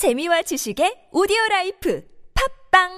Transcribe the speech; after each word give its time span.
재미와 0.00 0.40
지식의 0.40 1.12
오디오 1.12 1.36
라이프 1.50 2.02
팟빵 2.72 2.88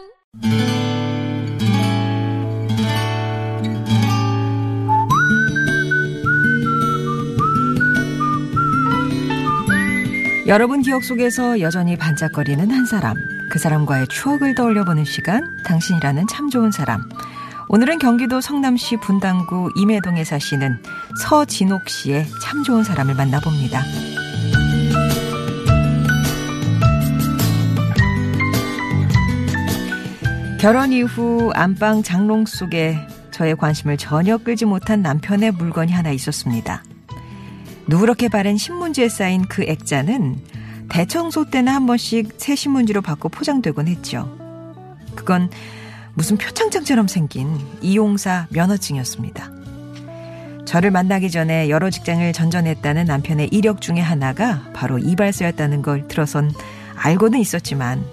여러분 10.47 10.83
기억 10.83 11.03
속에서 11.03 11.59
여전히 11.59 11.99
반짝거리는 11.99 12.71
한 12.71 12.87
사람, 12.87 13.17
그 13.51 13.59
사람과의 13.59 14.07
추억을 14.07 14.55
떠올려보는 14.55 15.05
시간, 15.05 15.43
당신이라는 15.65 16.29
참 16.29 16.51
좋은 16.51 16.71
사람. 16.71 17.03
오늘은 17.69 17.99
경기도 17.99 18.41
성남시 18.41 18.97
분당구 18.99 19.73
이매동에 19.75 20.23
사시는 20.23 20.81
서진옥 21.21 21.89
씨의 21.89 22.27
참 22.45 22.63
좋은 22.63 22.85
사람을 22.85 23.17
만나봅니다. 23.17 23.83
결혼 30.63 30.93
이후 30.93 31.51
안방 31.55 32.05
장롱 32.05 32.47
속에 32.47 32.97
저의 33.33 33.57
관심을 33.57 33.97
전혀 33.97 34.39
끌지 34.39 34.65
못한 34.65 35.03
남편의 35.03 35.51
물건이 35.51 35.91
하나 35.91 36.13
있었습니다. 36.13 36.85
누렇게 37.89 38.29
바른 38.29 38.57
신문지에 38.57 39.09
쌓인 39.09 39.45
그 39.49 39.65
액자는 39.65 40.39
대청소 40.89 41.51
때는 41.51 41.73
한 41.73 41.87
번씩 41.87 42.35
새 42.37 42.55
신문지로 42.55 43.03
바꿔 43.03 43.29
포장되곤 43.29 43.89
했죠. 43.89 44.39
그건 45.17 45.51
무슨 46.15 46.37
표창장처럼 46.37 47.09
생긴 47.09 47.59
이용사 47.81 48.47
면허증이었습니다. 48.51 49.51
저를 50.65 50.93
만나기 50.93 51.33
전에 51.33 51.71
여러 51.71 51.91
직장을 51.91 52.33
전전했다는 52.33 53.07
남편의 53.07 53.49
이력 53.51 53.81
중에 53.81 53.99
하나가 53.99 54.63
바로 54.73 55.01
이발소였다는 55.01 55.83
걸 55.83 56.07
들어선 56.07 56.53
알고는 56.95 57.41
있었지만 57.41 58.05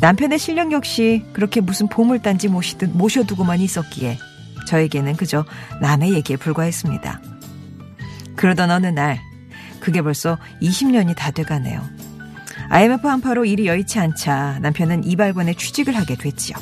남편의 0.00 0.38
실력 0.38 0.72
역시 0.72 1.24
그렇게 1.34 1.60
무슨 1.60 1.86
보물단지 1.86 2.48
모시듯 2.48 2.90
모셔두고만 2.96 3.60
있었기에 3.60 4.18
저에게는 4.66 5.16
그저 5.16 5.44
남의 5.80 6.14
얘기에 6.14 6.36
불과했습니다. 6.36 7.20
그러던 8.36 8.70
어느 8.70 8.86
날 8.86 9.20
그게 9.80 10.00
벌써 10.00 10.38
20년이 10.62 11.14
다 11.16 11.30
돼가네요. 11.30 11.82
IMF 12.70 13.06
한파로 13.06 13.44
일이 13.44 13.66
여의치 13.66 13.98
않자 13.98 14.60
남편은 14.60 15.04
이발관에 15.04 15.54
취직을 15.54 15.96
하게 15.96 16.14
됐지요. 16.14 16.56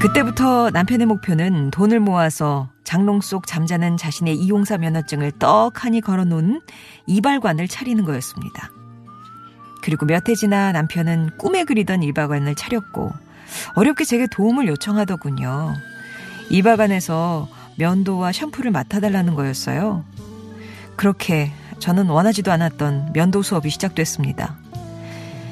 그때부터 0.00 0.70
남편의 0.70 1.06
목표는 1.06 1.70
돈을 1.72 1.98
모아서 1.98 2.68
장롱 2.84 3.20
속 3.20 3.46
잠자는 3.48 3.96
자신의 3.96 4.36
이용사 4.36 4.78
면허증을 4.78 5.32
떡하니 5.32 6.00
걸어놓은 6.02 6.60
이발관을 7.06 7.66
차리는 7.66 8.04
거였습니다. 8.04 8.70
그리고 9.82 10.06
몇 10.06 10.28
해 10.28 10.34
지나 10.34 10.70
남편은 10.72 11.30
꿈에 11.36 11.64
그리던 11.64 12.02
이발관을 12.04 12.54
차렸고 12.54 13.12
어렵게 13.74 14.04
제게 14.04 14.26
도움을 14.30 14.68
요청하더군요. 14.68 15.74
이발관에서 16.50 17.48
면도와 17.76 18.30
샴푸를 18.32 18.70
맡아달라는 18.70 19.34
거였어요. 19.34 20.04
그렇게 20.96 21.50
저는 21.80 22.06
원하지도 22.08 22.52
않았던 22.52 23.12
면도 23.14 23.42
수업이 23.42 23.70
시작됐습니다. 23.70 24.56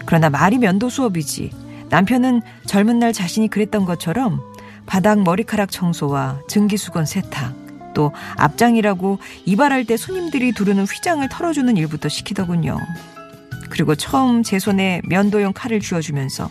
그러나 0.06 0.30
말이 0.30 0.58
면도 0.58 0.88
수업이지 0.88 1.65
남편은 1.88 2.42
젊은 2.66 2.98
날 2.98 3.12
자신이 3.12 3.48
그랬던 3.48 3.84
것처럼 3.84 4.40
바닥 4.86 5.22
머리카락 5.22 5.70
청소와 5.70 6.40
증기수건 6.48 7.06
세탁, 7.06 7.54
또 7.94 8.12
앞장이라고 8.36 9.18
이발할 9.44 9.84
때 9.84 9.96
손님들이 9.96 10.52
두르는 10.52 10.84
휘장을 10.84 11.26
털어주는 11.28 11.76
일부터 11.76 12.08
시키더군요. 12.08 12.78
그리고 13.70 13.94
처음 13.94 14.42
제 14.42 14.58
손에 14.58 15.00
면도용 15.08 15.52
칼을 15.54 15.80
쥐어주면서 15.80 16.48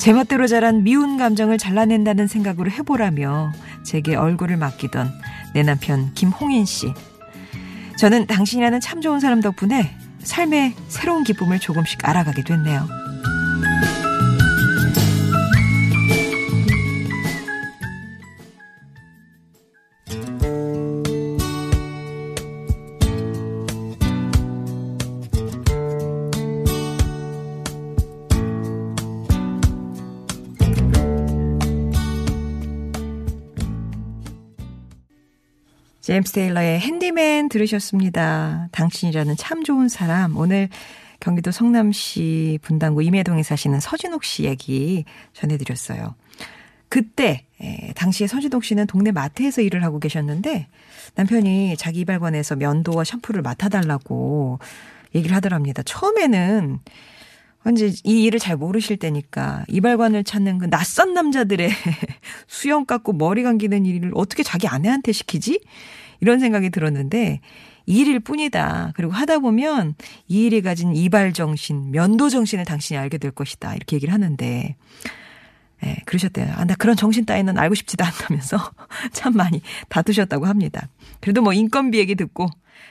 제멋대로 0.00 0.46
자란 0.46 0.82
미운 0.82 1.16
감정을 1.16 1.58
잘라낸다는 1.58 2.26
생각으로 2.26 2.70
해보라며 2.70 3.52
제게 3.84 4.16
얼굴을 4.16 4.56
맡기던 4.56 5.10
내 5.54 5.62
남편 5.62 6.12
김홍인 6.14 6.64
씨. 6.64 6.92
저는 7.98 8.26
당신이라는 8.26 8.80
참 8.80 9.00
좋은 9.00 9.20
사람 9.20 9.40
덕분에 9.40 9.96
삶의 10.22 10.74
새로운 10.88 11.24
기쁨을 11.24 11.58
조금씩 11.58 12.06
알아가게 12.08 12.42
됐네요. 12.42 13.03
제임스 36.04 36.32
테일러의 36.32 36.80
핸디맨 36.80 37.48
들으셨습니다. 37.48 38.68
당신이라는 38.72 39.38
참 39.38 39.64
좋은 39.64 39.88
사람. 39.88 40.36
오늘 40.36 40.68
경기도 41.18 41.50
성남시 41.50 42.58
분당구 42.60 43.02
임해동에 43.02 43.42
사시는 43.42 43.80
서진옥 43.80 44.22
씨 44.22 44.44
얘기 44.44 45.06
전해드렸어요. 45.32 46.14
그때 46.90 47.46
에, 47.58 47.94
당시에 47.94 48.26
서진옥 48.26 48.64
씨는 48.64 48.86
동네 48.86 49.12
마트에서 49.12 49.62
일을 49.62 49.82
하고 49.82 49.98
계셨는데 49.98 50.68
남편이 51.14 51.78
자기 51.78 52.00
이발관에서 52.00 52.56
면도와 52.56 53.04
샴푸를 53.04 53.40
맡아달라고 53.40 54.58
얘기를 55.14 55.34
하더랍니다. 55.34 55.82
처음에는 55.84 56.80
이제 57.72 57.92
이 58.04 58.24
일을 58.24 58.38
잘 58.38 58.56
모르실 58.56 58.98
때니까 58.98 59.64
이발관을 59.68 60.24
찾는 60.24 60.58
그 60.58 60.70
낯선 60.70 61.14
남자들의 61.14 61.70
수염 62.46 62.84
깎고 62.84 63.14
머리 63.14 63.42
감기는 63.42 63.86
일을 63.86 64.12
어떻게 64.14 64.42
자기 64.42 64.68
아내한테 64.68 65.12
시키지? 65.12 65.60
이런 66.20 66.40
생각이 66.40 66.70
들었는데 66.70 67.40
이 67.86 68.00
일일 68.00 68.20
뿐이다. 68.20 68.92
그리고 68.94 69.12
하다 69.12 69.40
보면 69.40 69.94
이 70.28 70.44
일이 70.44 70.62
가진 70.62 70.94
이발 70.94 71.32
정신, 71.32 71.90
면도 71.90 72.28
정신을 72.28 72.64
당신이 72.64 72.98
알게 72.98 73.18
될 73.18 73.30
것이다. 73.30 73.74
이렇게 73.74 73.96
얘기를 73.96 74.12
하는데 74.12 74.76
예, 75.84 75.96
그러셨대요. 76.06 76.52
아, 76.56 76.64
나 76.64 76.74
그런 76.76 76.96
정신 76.96 77.24
따위는 77.26 77.58
알고 77.58 77.74
싶지도 77.74 78.04
않다면서 78.04 78.58
참 79.12 79.34
많이 79.34 79.60
다투셨다고 79.88 80.46
합니다. 80.46 80.88
그래도 81.20 81.42
뭐 81.42 81.52
인건비 81.52 81.98
얘기 81.98 82.14
듣고 82.14 82.48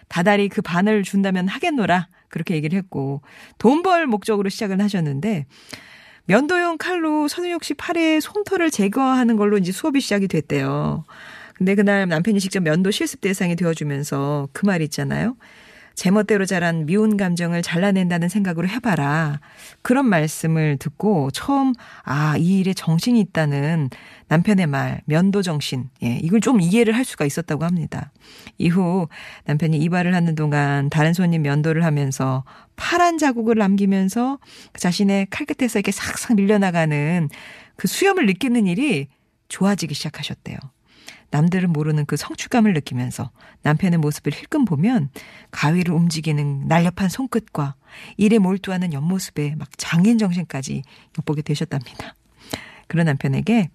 다달이 0.09 0.49
그 0.49 0.61
반을 0.61 1.03
준다면 1.03 1.47
하겠노라. 1.47 2.07
그렇게 2.29 2.55
얘기를 2.55 2.77
했고 2.77 3.21
돈 3.57 3.83
벌 3.83 4.07
목적으로 4.07 4.49
시작을 4.49 4.81
하셨는데 4.81 5.45
면도용 6.25 6.77
칼로 6.77 7.27
선우혁 7.27 7.63
씨 7.63 7.73
팔에 7.73 8.19
솜털을 8.19 8.71
제거하는 8.71 9.35
걸로 9.35 9.57
이제 9.57 9.71
수업이 9.71 9.99
시작이 9.99 10.27
됐대요. 10.27 11.03
근데 11.55 11.75
그날 11.75 12.07
남편이 12.07 12.39
직접 12.39 12.61
면도 12.61 12.91
실습 12.91 13.21
대상이 13.21 13.55
되어주면서 13.55 14.49
그 14.53 14.65
말 14.65 14.81
있잖아요. 14.83 15.35
제멋대로 15.95 16.45
자란 16.45 16.85
미운 16.85 17.17
감정을 17.17 17.61
잘라낸다는 17.61 18.29
생각으로 18.29 18.67
해봐라. 18.67 19.39
그런 19.81 20.07
말씀을 20.07 20.77
듣고 20.77 21.31
처음 21.31 21.73
아, 22.03 22.35
이 22.37 22.59
일에 22.59 22.73
정신이 22.73 23.19
있다는 23.19 23.89
남편의 24.27 24.67
말, 24.67 25.01
면도 25.05 25.41
정신. 25.41 25.89
예, 26.03 26.19
이걸 26.21 26.41
좀 26.41 26.61
이해를 26.61 26.95
할 26.95 27.05
수가 27.05 27.25
있었다고 27.25 27.63
합니다. 27.63 28.11
이후 28.57 29.07
남편이 29.45 29.77
이발을 29.77 30.15
하는 30.15 30.35
동안 30.35 30.89
다른 30.89 31.13
손님 31.13 31.43
면도를 31.43 31.85
하면서 31.85 32.43
파란 32.75 33.17
자국을 33.17 33.55
남기면서 33.55 34.39
자신의 34.77 35.27
칼끝에서 35.29 35.79
이렇게 35.79 35.91
싹싹 35.91 36.35
밀려나가는 36.35 37.29
그 37.75 37.87
수염을 37.87 38.25
느끼는 38.25 38.67
일이 38.67 39.07
좋아지기 39.49 39.93
시작하셨대요. 39.93 40.57
남들은 41.33 41.73
모르는 41.73 42.05
그 42.05 42.15
성취감을 42.15 42.73
느끼면서 42.73 43.31
남편의 43.63 43.97
모습을 43.97 44.31
힐끔 44.31 44.65
보면 44.65 45.09
가위를 45.49 45.91
움직이는 45.91 46.67
날렵한 46.67 47.09
손끝과 47.09 47.73
일에 48.17 48.37
몰두하는 48.37 48.93
옆모습에 48.93 49.55
막 49.57 49.67
장인 49.77 50.19
정신까지 50.19 50.83
엿보게 51.17 51.41
되셨답니다. 51.41 52.13
그런 52.87 53.07
남편에게 53.07 53.71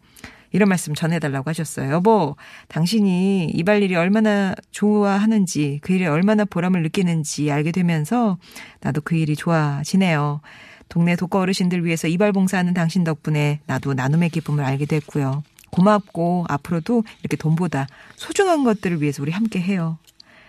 이런 0.53 0.69
말씀 0.69 0.95
전해달라고 0.95 1.51
하셨어요. 1.51 1.91
여보, 1.91 2.37
당신이 2.69 3.51
이발 3.53 3.83
일이 3.83 3.97
얼마나 3.97 4.55
좋아하는지, 4.71 5.81
그 5.83 5.93
일에 5.93 6.07
얼마나 6.07 6.45
보람을 6.45 6.83
느끼는지 6.83 7.51
알게 7.51 7.73
되면서 7.73 8.39
나도 8.81 9.01
그 9.03 9.17
일이 9.17 9.35
좋아지네요. 9.35 10.41
동네 10.89 11.17
독거 11.17 11.41
어르신들 11.41 11.85
위해서 11.85 12.07
이발 12.07 12.33
봉사하는 12.33 12.73
당신 12.73 13.05
덕분에 13.05 13.61
나도 13.67 13.95
나눔의 13.95 14.31
기쁨을 14.31 14.65
알게 14.65 14.87
됐고요. 14.87 15.43
고맙고 15.71 16.47
앞으로도 16.49 17.05
이렇게 17.21 17.37
돈보다 17.37 17.87
소중한 18.17 18.65
것들을 18.65 19.01
위해서 19.01 19.23
우리 19.23 19.33
함께 19.33 19.61
해요. 19.61 19.99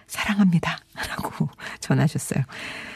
사랑합니다. 0.07 0.79
라고 1.09 1.49
전하셨어요. 1.79 2.43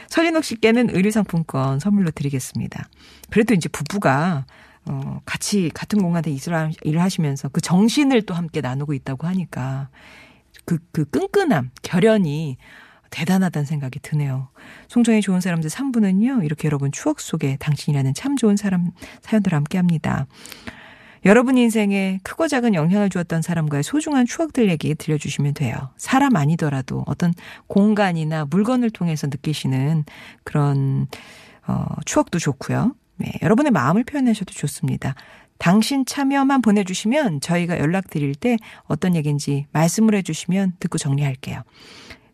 서진옥 0.07 0.43
씨께는 0.43 0.89
의류상품권 0.95 1.79
선물로 1.79 2.11
드리겠습니다. 2.11 2.87
그래도 3.29 3.53
이제 3.53 3.69
부부가 3.69 4.45
어, 4.85 5.21
같이 5.25 5.71
같은 5.73 6.01
공간에 6.01 6.35
일을 6.83 7.01
하시면서 7.01 7.49
그 7.49 7.61
정신을 7.61 8.23
또 8.23 8.33
함께 8.33 8.61
나누고 8.61 8.93
있다고 8.93 9.27
하니까 9.27 9.89
그, 10.65 10.77
그 10.91 11.05
끈끈함, 11.05 11.71
결연이 11.81 12.57
대단하다는 13.09 13.65
생각이 13.65 13.99
드네요. 13.99 14.49
송정의 14.87 15.21
좋은 15.21 15.39
사람들 15.39 15.69
3부는요, 15.69 16.43
이렇게 16.43 16.67
여러분 16.67 16.91
추억 16.91 17.19
속에 17.19 17.57
당신이라는 17.59 18.13
참 18.15 18.35
좋은 18.35 18.57
사람 18.57 18.91
사연들 19.21 19.53
함께 19.53 19.77
합니다. 19.77 20.25
여러분 21.25 21.57
인생에 21.57 22.19
크고 22.23 22.47
작은 22.47 22.73
영향을 22.73 23.09
주었던 23.09 23.41
사람과의 23.41 23.83
소중한 23.83 24.25
추억들 24.25 24.69
얘기 24.69 24.93
들려주시면 24.93 25.53
돼요. 25.53 25.75
사람 25.95 26.35
아니더라도 26.35 27.03
어떤 27.07 27.33
공간이나 27.67 28.45
물건을 28.45 28.89
통해서 28.89 29.27
느끼시는 29.27 30.03
그런, 30.43 31.07
어, 31.65 31.85
추억도 32.05 32.39
좋고요. 32.39 32.95
네, 33.17 33.31
여러분의 33.41 33.71
마음을 33.71 34.03
표현하셔도 34.03 34.53
좋습니다. 34.53 35.15
당신 35.59 36.05
참여만 36.05 36.61
보내주시면 36.61 37.39
저희가 37.39 37.79
연락드릴 37.79 38.35
때 38.35 38.57
어떤 38.83 39.15
얘기인지 39.15 39.65
말씀을 39.71 40.15
해주시면 40.15 40.73
듣고 40.79 40.97
정리할게요. 40.97 41.63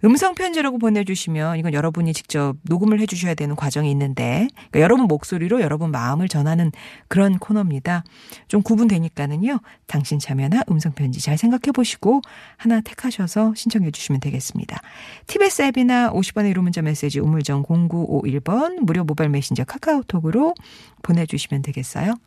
음성 0.06 0.34
편지라고 0.34 0.78
보내주시면 0.78 1.58
이건 1.58 1.74
여러분이 1.74 2.14
직접 2.14 2.56
녹음을 2.64 3.02
해주셔야 3.02 3.34
되는 3.34 3.56
과정이 3.56 3.92
있는데 3.92 4.48
그러니까 4.54 4.80
여러분 4.80 5.08
목소리로 5.08 5.60
여러분 5.62 5.92
마음을 5.92 6.30
전하는 6.30 6.72
그런 7.08 7.38
코너입니다. 7.38 8.04
좀 8.48 8.62
구분되니까는요. 8.62 9.60
당신 9.88 10.20
참여나 10.20 10.64
음성 10.70 10.94
편지 10.94 11.20
잘 11.20 11.38
생각해 11.38 11.72
보시고 11.74 12.22
하나 12.56 12.80
택하셔서 12.80 13.54
신청해 13.56 13.92
주시면 13.92 14.22
되겠습니다. 14.22 14.80
TBS 15.28 15.64
앱이나 15.64 16.12
50번의 16.12 16.54
1호 16.54 16.62
문자 16.62 16.82
메시지 16.82 17.20
우물정 17.20 17.64
0951번 17.64 18.80
무료 18.80 19.04
모바일 19.04 19.30
메신저 19.32 19.66
카카오톡으로 19.66 20.54
보내주시면 21.02 21.62
되겠어요. 21.62 22.20